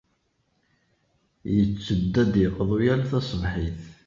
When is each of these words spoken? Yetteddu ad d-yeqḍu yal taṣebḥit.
Yetteddu 1.55 2.15
ad 2.23 2.27
d-yeqḍu 2.33 2.77
yal 2.85 3.01
taṣebḥit. 3.09 3.81